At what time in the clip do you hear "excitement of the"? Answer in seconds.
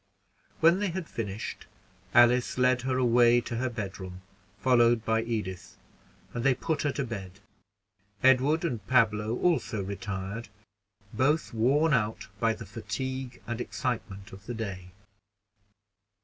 13.61-14.55